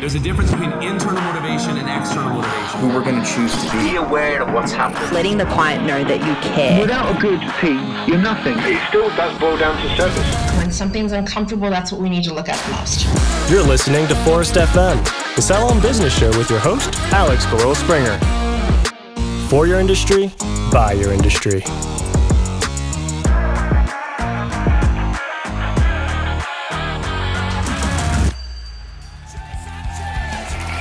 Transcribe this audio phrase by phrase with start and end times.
[0.00, 2.80] There's a difference between internal motivation and external motivation.
[2.80, 3.92] Who we're going to choose to be.
[3.92, 5.10] Be aware of what's happening.
[5.10, 6.78] Letting the client know that you care.
[6.82, 8.58] Without a good team, you're nothing.
[8.58, 10.58] It still does boil down to service.
[10.58, 13.06] When something's uncomfortable, that's what we need to look at the most.
[13.50, 15.02] You're listening to Phorest FM,
[15.34, 18.18] the Salon Business Show with your host, Alex Bélisle-Springer.
[19.48, 20.30] For your industry,
[20.70, 21.62] by your industry.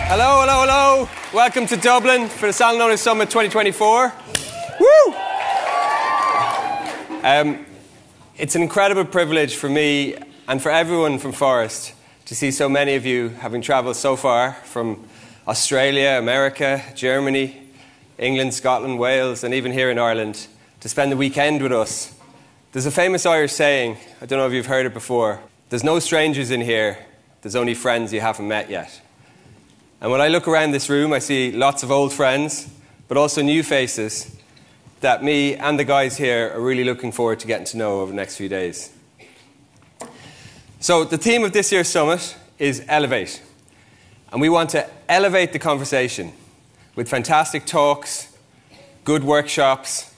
[0.07, 1.09] Hello, hello, hello.
[1.33, 4.13] Welcome to Dublin for the Owners Summit 2024.
[4.79, 5.13] Woo!
[7.23, 7.65] Um,
[8.37, 10.15] it's an incredible privilege for me
[10.47, 11.93] and for everyone from Phorest
[12.25, 15.07] to see so many of you having travelled so far from
[15.47, 17.59] Australia, America, Germany,
[18.19, 20.45] England, Scotland, Wales, and even here in Ireland
[20.81, 22.13] to spend the weekend with us.
[22.73, 25.97] There's a famous Irish saying, I don't know if you've heard it before there's no
[25.97, 26.99] strangers in here,
[27.41, 29.01] there's only friends you haven't met yet.
[30.01, 32.69] And when I look around this room, I see lots of old friends,
[33.07, 34.35] but also new faces
[34.99, 38.11] that me and the guys here are really looking forward to getting to know over
[38.11, 38.91] the next few days.
[40.79, 43.41] So, the theme of this year's summit is Elevate.
[44.31, 46.33] And we want to elevate the conversation
[46.95, 48.35] with fantastic talks,
[49.05, 50.13] good workshops,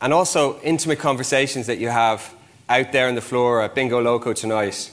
[0.00, 2.34] and also intimate conversations that you have
[2.68, 4.90] out there on the floor at Bingo Loco tonight.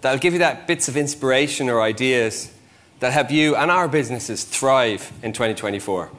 [0.00, 2.52] That'll give you that bits of inspiration or ideas
[3.00, 6.10] that help you and our businesses thrive in 2024.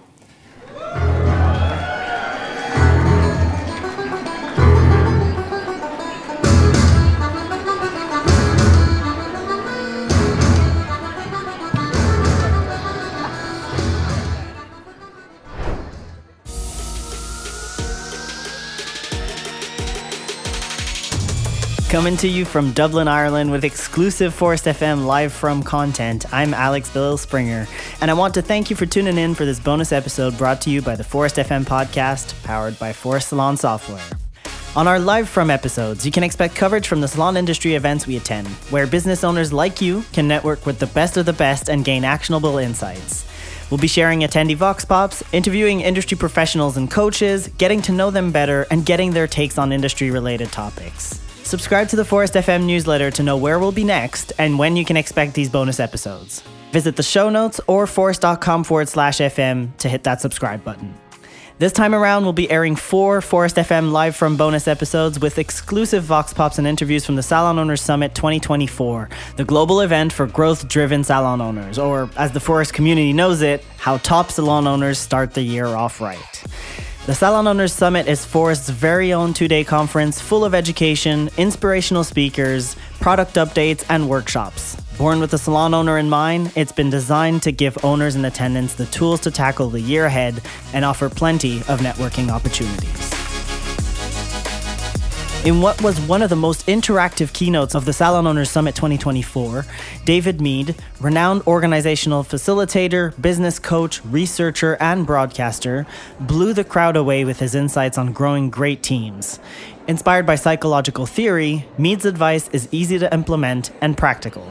[21.91, 26.89] Coming to you from Dublin, Ireland with exclusive Phorest FM live from content, I'm Alex
[26.89, 27.67] Bélisle-Springer,
[27.99, 30.69] and I want to thank you for tuning in for this bonus episode brought to
[30.69, 34.01] you by the Phorest FM podcast, powered by Phorest Salon Software.
[34.77, 38.15] On our live from episodes, you can expect coverage from the salon industry events we
[38.15, 41.83] attend, where business owners like you can network with the best of the best and
[41.83, 43.27] gain actionable insights.
[43.69, 48.31] We'll be sharing attendee Vox Pops, interviewing industry professionals and coaches, getting to know them
[48.31, 51.19] better, and getting their takes on industry related topics.
[51.43, 54.85] Subscribe to the Phorest FM newsletter to know where we'll be next and when you
[54.85, 56.43] can expect these bonus episodes.
[56.71, 60.93] Visit the show notes or phorest.com forward slash FM to hit that subscribe button.
[61.61, 66.03] This time around, we'll be airing four Phorest FM live from bonus episodes with exclusive
[66.03, 70.67] Vox Pops and interviews from the Salon Owners Summit 2024, the global event for growth
[70.67, 75.35] driven salon owners, or as the Phorest community knows it, how top salon owners start
[75.35, 76.43] the year off right.
[77.07, 82.03] The Salon Owners Summit is Phorest's very own two day conference full of education, inspirational
[82.03, 84.75] speakers, product updates, and workshops.
[84.99, 88.75] Born with the salon owner in mind, it's been designed to give owners and attendants
[88.75, 93.20] the tools to tackle the year ahead and offer plenty of networking opportunities.
[95.43, 99.65] In what was one of the most interactive keynotes of the Salon Owners Summit 2024,
[100.05, 105.87] David Meade, renowned organizational facilitator, business coach, researcher, and broadcaster,
[106.19, 109.39] blew the crowd away with his insights on growing great teams.
[109.87, 114.45] Inspired by psychological theory, Meade's advice is easy to implement and practical.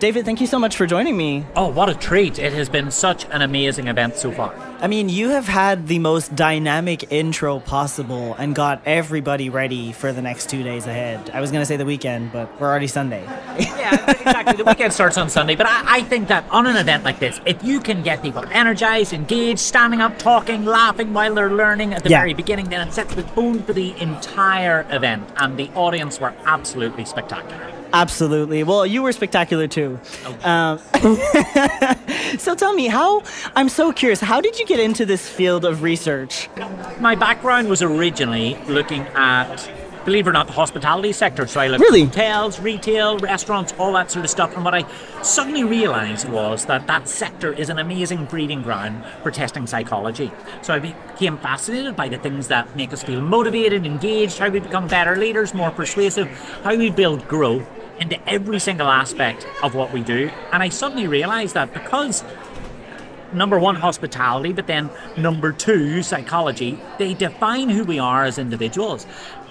[0.00, 1.46] David, thank you so much for joining me.
[1.54, 2.38] Oh, what a treat.
[2.38, 4.54] It has been such an amazing event so far.
[4.80, 10.12] I mean, you have had the most dynamic intro possible and got everybody ready for
[10.12, 11.30] the next two days ahead.
[11.30, 13.22] I was going to say the weekend, but we're already Sunday.
[13.58, 14.56] yeah, exactly.
[14.56, 17.40] The weekend starts on Sunday, but I, I, think that on an event like this,
[17.46, 22.02] if you can get people energized, engaged, standing up, talking, laughing while they're learning at
[22.02, 22.18] the yeah.
[22.18, 26.34] very beginning, then it sets the tone for the entire event, and the audience were
[26.44, 27.73] absolutely spectacular.
[27.94, 28.64] Absolutely.
[28.64, 30.00] Well, you were spectacular too.
[30.24, 30.50] Oh.
[30.50, 33.22] Um, so tell me, how?
[33.54, 34.20] I'm so curious.
[34.20, 36.50] How did you get into this field of research?
[36.98, 39.70] My background was originally looking at
[40.04, 41.46] believe it or not, the hospitality sector.
[41.46, 42.02] So I looked really?
[42.02, 44.54] at hotels, retail, restaurants, all that sort of stuff.
[44.54, 44.84] And what I
[45.22, 50.30] suddenly realized was that that sector is an amazing breeding ground for testing psychology.
[50.60, 54.60] So I became fascinated by the things that make us feel motivated, engaged, how we
[54.60, 56.28] become better leaders, more persuasive,
[56.64, 57.66] how we build growth
[58.00, 60.30] into every single aspect of what we do.
[60.52, 62.24] And I suddenly realized that because
[63.32, 69.06] number one, hospitality, but then number two, psychology, they define who we are as individuals.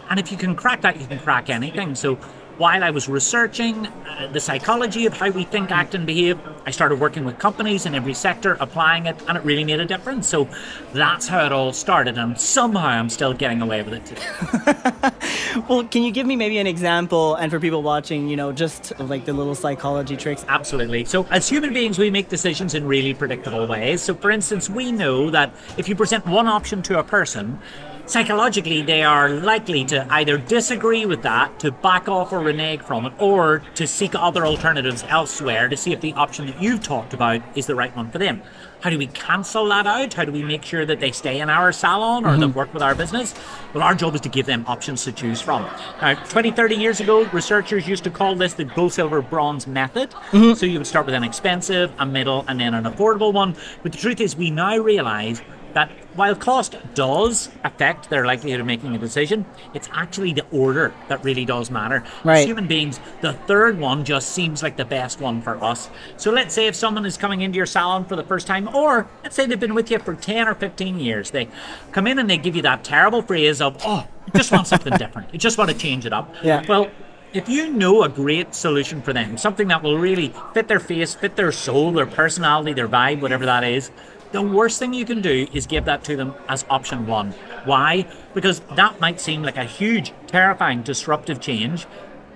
[0.10, 1.96] And if you can crack that, you can crack anything.
[1.96, 2.18] So
[2.58, 6.72] while I was researching uh, the psychology of how we think, act, and behave, I
[6.72, 10.28] started working with companies in every sector, applying it, and it really made a difference.
[10.28, 10.48] So
[10.94, 15.12] that's how it all started, and somehow I'm still getting away with it today.
[15.70, 18.92] Well, can you give me maybe an example, and for people watching, you know, just
[19.00, 20.44] like the little psychology tricks?
[20.48, 21.06] Absolutely.
[21.06, 24.02] So, as human beings, we make decisions in really predictable ways.
[24.02, 27.60] So, for instance, we know that if you present one option to a person,
[28.06, 33.06] psychologically they are likely to either disagree with that, to back off or renege from
[33.06, 37.14] it, or to seek other alternatives elsewhere to see if the option that you've talked
[37.14, 38.42] about is the right one for them.
[38.82, 40.14] How do we cancel that out?
[40.14, 42.58] How do we make sure that they stay in our salon or that mm-hmm.
[42.58, 43.34] work with our business?
[43.74, 45.64] Well, our job is to give them options to choose from.
[46.02, 50.12] Now, 20, 30 years ago, researchers used to call this the gold, silver, bronze method.
[50.32, 50.56] Mm-hmm.
[50.56, 53.56] So you would start with an expensive, a middle, and then an affordable one.
[53.84, 55.42] But the truth is, we now realize
[55.74, 60.94] that while cost does affect their likelihood of making a decision, it's actually the order
[61.08, 62.04] that really does matter.
[62.24, 65.90] As human beings, the third one just seems like the best one for us.
[66.18, 69.08] So let's say if someone is coming into your salon for the first time, or
[69.24, 71.50] let's say they've been with you for 10 or 15 years, they
[71.92, 74.96] come in and they give you that terrible phrase of, oh, I just want something
[74.98, 75.34] different.
[75.34, 76.34] You just want to change it up.
[76.44, 76.64] Yeah.
[76.68, 76.90] Well,
[77.34, 81.16] if you know a great solution for them, something that will really fit their face,
[81.16, 83.90] fit their soul, their personality, their vibe, whatever that is,
[84.34, 87.32] the worst thing you can do is give that to them as option one.
[87.66, 88.08] Why?
[88.34, 91.86] Because that might seem like a huge, terrifying, disruptive change.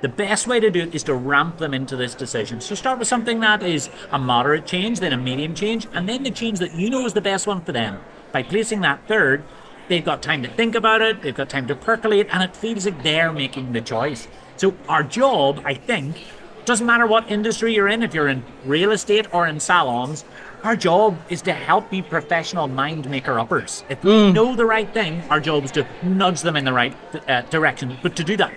[0.01, 2.61] The best way to do it is to ramp them into this decision.
[2.61, 6.21] So start with something that is a moderate change, then a medium change, and then
[6.21, 7.99] the change that you know is the best one for them.
[8.31, 9.43] By placing that third,
[9.87, 12.85] they've got time to think about it, they've got time to percolate, and it feels
[12.85, 14.27] like they're making the choice.
[14.57, 16.23] So our job, I think,
[16.65, 20.25] doesn't matter what industry you're in, if you're in real estate or in salons,
[20.63, 23.83] our job is to help be professional mind maker uppers.
[23.89, 26.95] If we know the right thing, our job is to nudge them in the right
[27.27, 28.53] uh, direction, but to do that.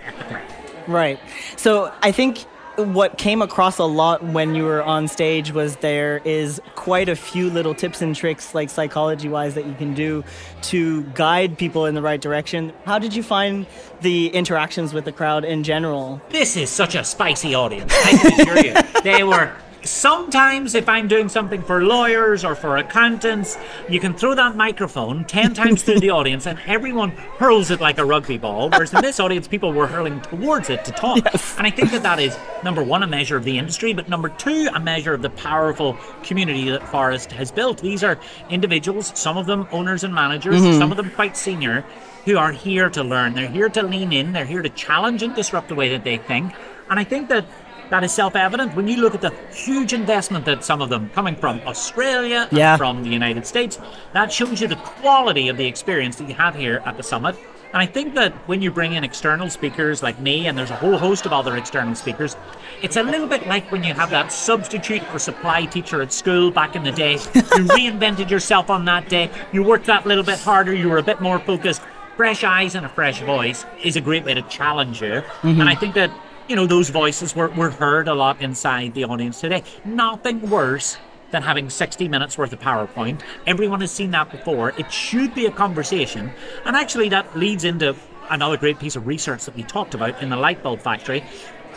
[0.87, 1.21] Right.
[1.57, 6.21] So I think what came across a lot when you were on stage was there
[6.25, 10.25] is quite a few little tips and tricks, like psychology wise, that you can do
[10.63, 12.73] to guide people in the right direction.
[12.87, 13.67] How did you find
[14.01, 16.21] the interactions with the crowd in general?
[16.31, 17.93] This is such a spicy audience.
[17.95, 18.11] I
[18.41, 19.03] assure you.
[19.03, 19.53] They were.
[19.85, 23.57] Sometimes, if I'm doing something for lawyers or for accountants,
[23.89, 27.99] you can throw that microphone 10 times through the audience and everyone hurls it like
[27.99, 28.69] a rugby ball.
[28.71, 31.19] Whereas in this audience, people were hurling towards it to talk.
[31.57, 34.29] And I think that that is, number one, a measure of the industry, but number
[34.29, 37.81] two, a measure of the powerful community that Phorest has built.
[37.81, 38.19] These are
[38.51, 40.79] individuals, some of them owners and managers, mm-hmm.
[40.79, 41.85] some of them quite senior,
[42.25, 43.35] who are here to learn.
[43.35, 46.19] They're here to lean in, they're here to challenge and disrupt the way that they
[46.19, 46.53] think.
[46.91, 47.45] And I think that
[47.91, 51.37] that is self-evident when you look at the huge investment that some of them coming
[51.37, 52.77] from Australia and Yeah.
[52.77, 53.79] from the United States.
[54.13, 57.37] That shows you the quality of the experience that you have here at the summit.
[57.73, 60.77] And I think that when you bring in external speakers like me, and there's a
[60.77, 62.37] whole host of other external speakers,
[62.83, 66.51] it's a little bit like when you have that substitute or supply teacher at school
[66.51, 67.13] back in the day.
[67.35, 71.03] You reinvented yourself on that day, you worked that little bit harder, you were a
[71.03, 71.83] bit more focused.
[72.17, 75.23] Fresh eyes and a fresh voice is a great way to challenge you.
[75.43, 75.61] Mm-hmm.
[75.61, 76.11] And I think that
[76.51, 79.63] you know, those voices were, were heard a lot inside the audience today.
[79.85, 80.99] Nothing worse
[81.31, 83.21] than having 60 minutes worth of PowerPoint.
[83.47, 84.71] Everyone has seen that before.
[84.77, 86.33] It should be a conversation.
[86.65, 87.95] And actually, that leads into
[88.31, 91.23] another great piece of research that we talked about in the light bulb factory.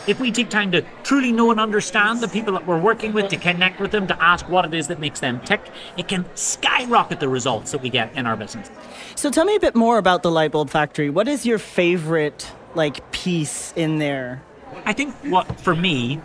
[0.07, 3.29] If we take time to truly know and understand the people that we're working with,
[3.29, 5.61] to connect with them, to ask what it is that makes them tick,
[5.97, 8.71] it can skyrocket the results that we get in our business.
[9.13, 11.11] So tell me a bit more about the light bulb factory.
[11.11, 14.41] What is your favorite like piece in there?
[14.85, 16.21] I think what for me,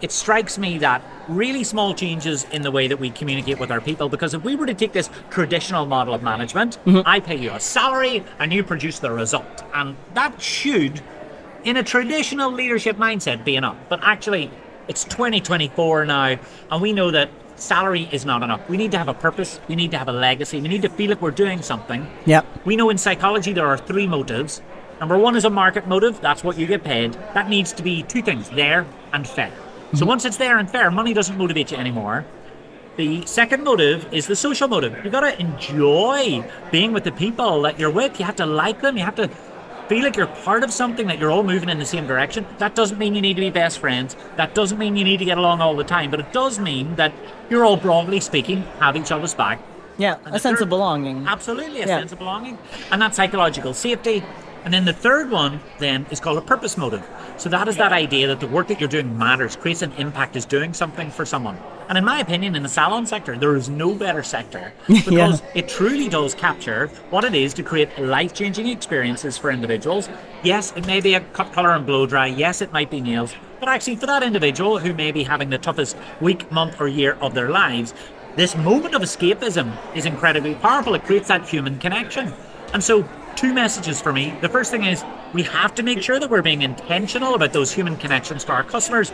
[0.00, 3.80] it strikes me that really small changes in the way that we communicate with our
[3.80, 4.08] people.
[4.08, 7.00] Because if we were to take this traditional model of management, mm-hmm.
[7.04, 11.02] I pay you a salary and you produce the result, and that should,
[11.64, 13.76] in a traditional leadership mindset, be enough.
[13.88, 14.50] But actually,
[14.86, 16.38] it's 2024 now,
[16.70, 18.66] and we know that salary is not enough.
[18.68, 19.60] We need to have a purpose.
[19.68, 20.60] We need to have a legacy.
[20.60, 22.06] We need to feel like we're doing something.
[22.26, 22.46] Yep.
[22.64, 24.62] We know in psychology there are three motives.
[25.00, 27.12] Number one is a market motive, that's what you get paid.
[27.34, 29.52] That needs to be two things there and fair.
[29.94, 30.08] So mhm.
[30.08, 32.24] once it's there and fair, money doesn't motivate you anymore.
[32.96, 35.04] The second motive is the social motive.
[35.04, 38.18] You gotta enjoy being with the people that you're with.
[38.18, 38.96] You have to like them.
[38.98, 39.28] You have to
[39.88, 42.44] feel like you're part of something that you're all moving in the same direction.
[42.58, 44.16] That doesn't mean you need to be best friends.
[44.36, 46.10] That doesn't mean you need to get along all the time.
[46.10, 47.12] But it does mean that
[47.48, 49.60] you're all broadly speaking have each other's back.
[49.96, 51.26] Yeah, And a sense third- of belonging.
[51.26, 51.98] Absolutely, a Yeah.
[52.00, 52.58] sense of belonging.
[52.90, 54.22] And that psychological safety.
[54.68, 57.02] And then the third one then is called a purpose motive.
[57.38, 60.36] So that is that idea that the work that you're doing matters, creates an impact,
[60.36, 61.56] is doing something for someone.
[61.88, 65.48] And in my opinion, in the salon sector, there is no better sector because Yeah.
[65.54, 70.10] it truly does capture what it is to create life-changing experiences for individuals.
[70.42, 72.26] Yes, it may be a cut, color, and blow dry.
[72.26, 73.34] Yes, it might be nails.
[73.60, 77.16] But actually, for that individual who may be having the toughest week, month, or year
[77.22, 77.94] of their lives,
[78.36, 80.94] this moment of escapism is incredibly powerful.
[80.94, 82.34] It creates that human connection.
[82.74, 84.34] And so, two messages for me.
[84.40, 87.70] The first thing is we have to make sure that we're being intentional about those
[87.70, 89.12] human connections to our customers.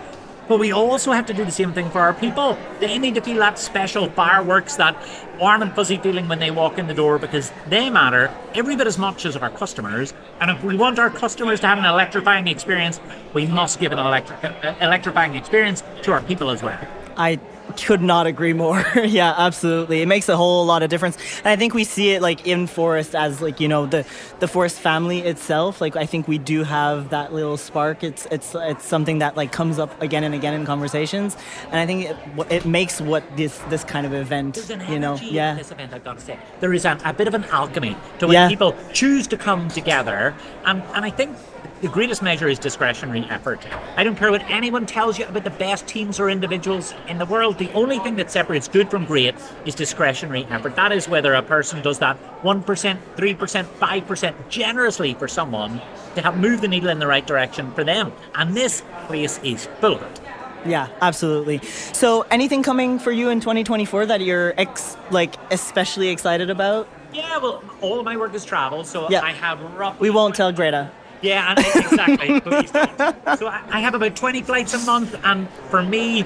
[0.48, 2.56] But we also have to do the same thing for our people.
[2.80, 4.96] They need to feel that special fireworks, that
[5.38, 8.86] warm and fuzzy feeling when they walk in the door because they matter every bit
[8.86, 10.14] as much as our customers.
[10.40, 13.00] And if we want our customers to have an electrifying experience,
[13.34, 16.80] we must give an electric, uh, electrifying experience to our people as well.
[17.18, 17.38] I
[17.76, 18.84] could not agree more.
[19.04, 20.02] yeah, absolutely.
[20.02, 21.16] It makes a whole lot of difference.
[21.38, 24.06] And I think we see it like in Phorest as like, you know, the
[24.40, 25.80] the Phorest family itself.
[25.80, 28.04] Like I think we do have that little spark.
[28.04, 31.36] It's it's it's something that like comes up again and again in conversations.
[31.70, 32.16] And I think it,
[32.52, 35.54] it makes what this this kind of event, you know, yeah.
[35.54, 36.38] this event, I've got to say.
[36.60, 38.48] There is an, a bit of an alchemy to when Yeah.
[38.48, 40.34] people choose to come together.
[40.64, 41.36] And, and I think
[41.84, 43.60] the greatest measure is discretionary effort.
[43.98, 47.26] I don't care what anyone tells you about the best teams or individuals in the
[47.26, 47.58] world.
[47.58, 49.34] The only thing that separates good from great
[49.66, 50.76] is discretionary effort.
[50.76, 55.82] That is whether a person does that 1%, 3%, 5% generously for someone
[56.14, 58.14] to help move the needle in the right direction for them.
[58.34, 60.20] And this place is full of it.
[60.64, 61.58] Yeah, absolutely.
[61.92, 66.88] So, anything coming for you in 2024 that you're ex- like especially excited about?
[67.12, 69.20] Yeah, well, all of my work is travel, so Yeah.
[69.22, 70.90] I have roughly We won't tell Greta.
[71.24, 72.40] Yeah, and exactly.
[72.40, 72.98] Please don't.
[73.38, 76.24] So I I have about 20 flights a month, and for me,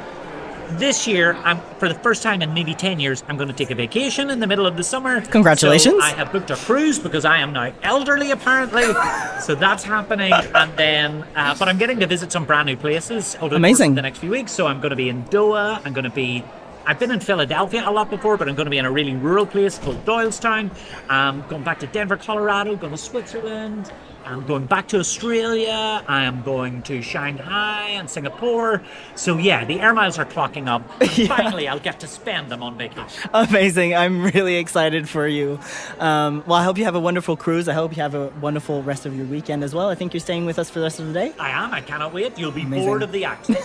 [0.72, 3.70] this year, I'm for the first time in maybe 10 years, I'm going to take
[3.70, 5.20] a vacation in the middle of the summer.
[5.20, 5.94] Congratulations.
[5.94, 8.92] So I have booked a cruise because I am now elderly, apparently.
[9.40, 13.36] so that's happening, and then, uh, but I'm getting to visit some brand new places
[13.36, 13.94] over the, Amazing.
[13.94, 14.52] the next few weeks.
[14.52, 15.80] So I'm going to be in Doha.
[15.84, 16.44] I'm going to be.
[16.88, 19.14] I've been in Philadelphia a lot before, but I'm going to be in a really
[19.14, 20.70] rural place called Doylestown.
[21.10, 23.92] I'm going back to Denver, Colorado, going to Switzerland.
[24.24, 26.02] I'm going back to Australia.
[26.06, 28.82] I am going to Shanghai and Singapore.
[29.16, 30.82] So yeah, the air miles are clocking up.
[31.18, 33.30] And Finally, I'll get to spend them on vacation.
[33.34, 33.94] Amazing.
[33.94, 35.58] I'm really excited for you.
[35.98, 37.68] Um, well, I hope you have a wonderful cruise.
[37.68, 39.88] I hope you have a wonderful rest of your weekend as well.
[39.88, 41.32] I think you're staying with us for the rest of the day.
[41.38, 41.72] I am.
[41.72, 42.38] I cannot wait.
[42.38, 42.86] You'll be Amazing.
[42.86, 43.58] bored of the accent.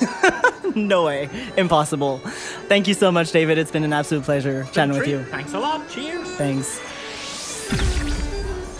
[0.75, 1.29] no way.
[1.57, 2.19] Impossible.
[2.69, 3.57] Thank you so much, David.
[3.57, 5.23] It's been an absolute pleasure chatting with you.
[5.23, 5.87] Thanks a lot.
[5.89, 6.27] Cheers.
[6.35, 6.79] Thanks.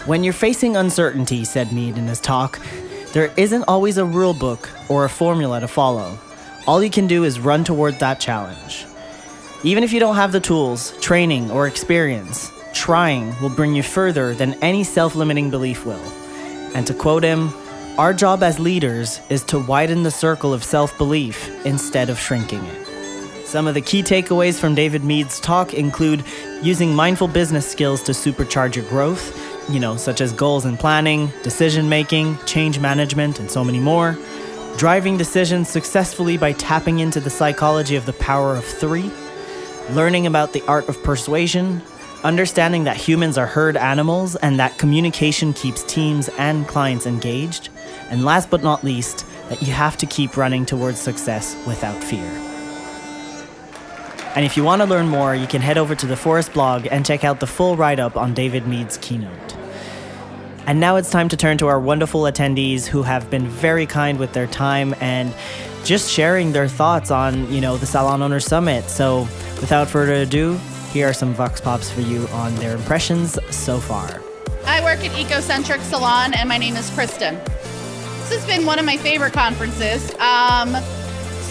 [0.06, 2.60] When you're facing uncertainty, said Meade in his talk,
[3.14, 6.18] there isn't always a rule book or a formula to follow.
[6.66, 8.84] All you can do is run toward that challenge.
[9.62, 14.34] Even if you don't have the tools, training, or experience, trying will bring you further
[14.34, 16.04] than any self limiting belief will.
[16.74, 17.50] And to quote him,
[17.96, 22.64] our job as leaders is to widen the circle of self belief instead of shrinking
[22.64, 22.93] it.
[23.44, 26.24] Some of the key takeaways from David Meade's talk include
[26.62, 29.38] using mindful business skills to supercharge your growth,
[29.70, 34.18] you know, such as goals and planning, decision making, change management, and so many more.
[34.76, 39.10] Driving decisions successfully by tapping into the psychology of the power of three.
[39.90, 41.80] Learning about the art of persuasion.
[42.24, 47.68] Understanding that humans are herd animals and that communication keeps teams and clients engaged.
[48.08, 52.43] And last but not least, that you have to keep running towards success without fear.
[54.34, 56.88] And if you want to learn more, you can head over to the Phorest blog
[56.90, 59.56] and check out the full write up on David Meade's keynote.
[60.66, 64.18] And now it's time to turn to our wonderful attendees who have been very kind
[64.18, 65.32] with their time and
[65.84, 68.88] just sharing their thoughts on, you know, the Salon Owner Summit.
[68.88, 69.20] So,
[69.60, 70.58] without further ado,
[70.90, 74.22] here are some Vox Pops for you on their impressions so far.
[74.64, 77.34] I work at Ecocentric Salon, and my name is Kristen.
[77.34, 80.14] This has been one of my favorite conferences.
[80.14, 80.74] Um,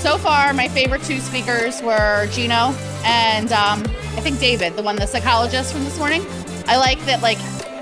[0.03, 4.98] so far, my favorite two speakers were Gino and um, I think David, the one,
[4.98, 6.25] the psychologist from this morning.
[6.67, 7.38] I like that, like,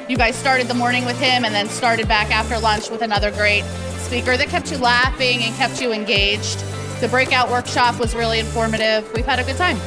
[0.08, 3.32] you guys started the morning with him and then started back after lunch with another
[3.32, 3.64] great
[3.98, 6.64] speaker that kept you laughing and kept you engaged.
[7.00, 9.12] The breakout workshop was really informative.
[9.16, 9.78] We've had a good time.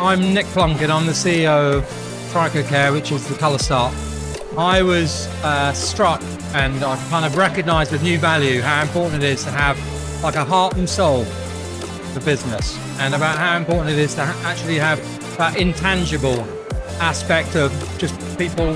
[0.00, 0.90] I'm Nick Plunkett.
[0.90, 1.84] I'm the CEO of
[2.32, 3.94] Trico Care, which is the Colour Start.
[4.56, 6.20] I was uh, struck
[6.54, 9.78] and I kind of recognised with new value how important it is to have
[10.24, 11.24] like a heart and soul
[12.18, 14.98] for business and about how important it is to ha- actually have
[15.36, 16.40] that intangible
[17.00, 18.74] aspect of just people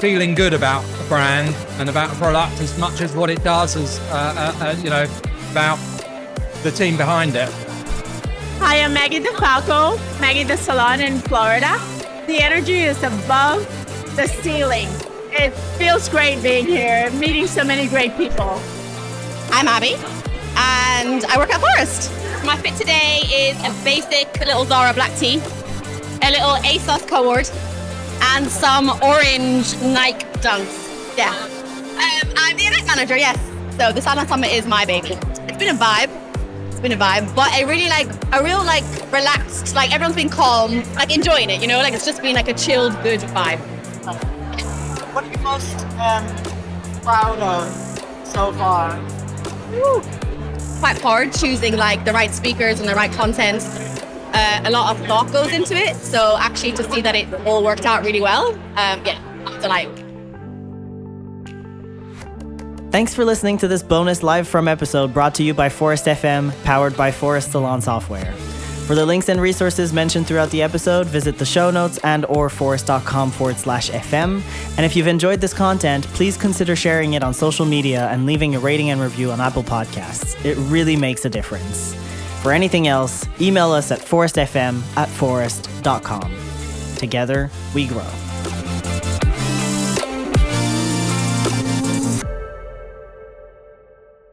[0.00, 3.76] feeling good about a brand and about a product as much as what it does
[3.76, 5.06] as, uh, uh, uh, you know,
[5.50, 5.78] about
[6.62, 7.50] the team behind it.
[8.58, 11.80] Hi, I'm Maggie DeFalco, Maggie the Salon in Florida.
[12.26, 13.66] The energy is above
[14.16, 14.88] the ceiling.
[15.30, 18.60] It feels great being here, meeting so many great people.
[19.50, 19.94] I'm Abby,
[20.56, 22.23] and I work at Phorest.
[22.44, 25.36] My fit today is a basic little Zara black tee,
[26.22, 27.48] a little ASOS cord,
[28.20, 31.16] and some orange Nike dunks.
[31.16, 31.30] Yeah.
[31.30, 33.38] Um, I'm the event manager, yes.
[33.78, 35.12] So the Salon Summit is my baby.
[35.48, 36.10] It's been a vibe.
[36.68, 40.28] It's been a vibe, but I really like a real like relaxed, like everyone's been
[40.28, 41.62] calm, like enjoying it.
[41.62, 43.58] You know, like it's just been like a chilled, good vibe.
[45.14, 46.26] What are you most um,
[47.02, 49.00] proud of so far?
[50.80, 53.62] Quite hard choosing like the right speakers and the right content.
[54.34, 55.96] Uh, a lot of thought goes into it.
[55.96, 59.18] So actually, to see that it all worked out really well, um, yeah,
[59.54, 59.88] it's a like.
[62.90, 66.52] Thanks for listening to this bonus live from episode brought to you by Phorest FM,
[66.64, 68.32] powered by Phorest Salon Software.
[68.86, 72.50] For the links and resources mentioned throughout the episode, visit the show notes and or
[72.50, 74.42] phorest.com forward slash FM.
[74.76, 78.54] And if you've enjoyed this content, please consider sharing it on social media and leaving
[78.54, 80.36] a rating and review on Apple Podcasts.
[80.44, 81.94] It really makes a difference.
[82.42, 86.30] For anything else, email us at phorestfm at phorest.com.
[86.98, 88.04] Together, we grow.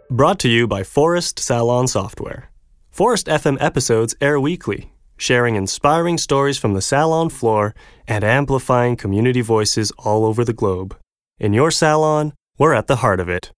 [0.10, 2.51] Brought to you by Phorest Salon Software.
[2.94, 7.74] Phorest FM episodes air weekly, sharing inspiring stories from the salon floor
[8.06, 10.98] and amplifying community voices all over the globe.
[11.40, 13.54] In your salon, we're at the heart of it.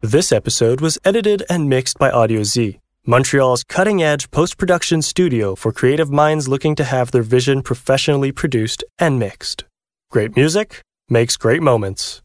[0.00, 5.54] This episode was edited and mixed by Audio Z, Montreal's cutting edge post production studio
[5.54, 9.64] for creative minds looking to have their vision professionally produced and mixed.
[10.10, 12.22] Great music makes great moments.